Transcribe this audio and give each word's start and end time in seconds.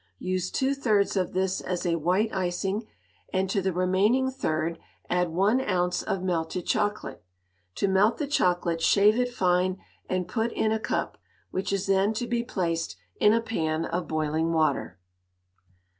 Use 0.17 0.49
two 0.49 0.73
thirds 0.73 1.15
of 1.15 1.31
this 1.33 1.61
as 1.61 1.85
a 1.85 1.95
white 1.99 2.33
icing, 2.33 2.87
and 3.31 3.47
to 3.51 3.61
the 3.61 3.71
remaining 3.71 4.31
third 4.31 4.79
add 5.11 5.29
one 5.29 5.61
ounce 5.61 6.01
of 6.01 6.23
melted 6.23 6.65
chocolate. 6.65 7.23
To 7.75 7.87
melt 7.87 8.17
the 8.17 8.25
chocolate, 8.25 8.81
shave 8.81 9.15
it 9.19 9.31
fine 9.31 9.77
and 10.09 10.27
put 10.27 10.51
in 10.53 10.71
a 10.71 10.79
cup, 10.79 11.19
which 11.51 11.71
is 11.71 11.85
then 11.85 12.13
to 12.13 12.25
be 12.25 12.41
placed 12.41 12.95
in 13.17 13.31
a 13.31 13.41
pan 13.41 13.85
of 13.85 14.07
boiling 14.07 14.51
water. 14.51 14.97